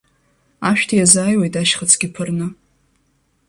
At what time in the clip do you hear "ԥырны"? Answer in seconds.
2.13-2.47